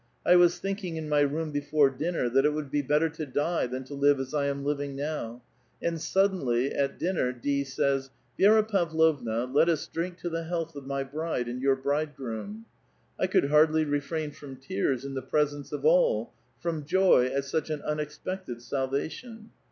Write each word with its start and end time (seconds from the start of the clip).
I 0.25 0.35
was 0.35 0.55
tliink 0.59 0.83
ing, 0.83 0.95
in 0.97 1.11
ray 1.11 1.25
room, 1.25 1.51
before 1.51 1.91
dinner, 1.91 2.27
that 2.27 2.43
it 2.43 2.53
would 2.55 2.71
be 2.71 2.81
better 2.81 3.07
to 3.09 3.23
die 3.23 3.67
than 3.67 3.83
to 3.83 3.93
live 3.93 4.19
as 4.19 4.33
1 4.33 4.45
am 4.45 4.65
living 4.65 4.95
now; 4.95 5.43
and 5.79 6.01
suddenly, 6.01 6.73
at 6.73 6.97
dinner, 6.97 7.31
1). 7.31 7.41
Bays:' 7.43 7.75
Vi6ra 8.39 8.67
Pavlovna, 8.67 9.45
let 9.45 9.69
us 9.69 9.85
drink 9.85 10.17
to 10.17 10.29
the 10.31 10.45
health 10.45 10.75
of 10.75 10.87
my 10.87 11.03
bride 11.03 11.47
and 11.47 11.61
your 11.61 11.75
bridegroom.' 11.75 12.65
I 13.19 13.27
could 13.27 13.51
hardly 13.51 13.85
refrain 13.85 14.31
from 14.31 14.55
tears, 14.55 15.05
in 15.05 15.13
the 15.13 15.21
presence 15.21 15.71
of 15.71 15.85
all, 15.85 16.33
from 16.59 16.83
joy 16.83 17.27
at 17.27 17.45
such 17.45 17.69
an 17.69 17.83
unexpected 17.83 18.63
salvation. 18.63 19.51